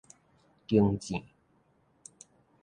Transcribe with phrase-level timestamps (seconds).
[0.67, 1.21] 弓箭